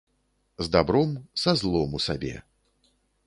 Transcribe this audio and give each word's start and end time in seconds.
З 0.65 0.69
дабром, 0.75 1.11
са 1.43 1.53
злом 1.63 1.93
у 1.99 2.03
сабе. 2.09 2.33